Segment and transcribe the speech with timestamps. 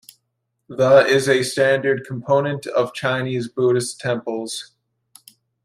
[0.67, 4.71] The is a standard component of Chinese Buddhist temples.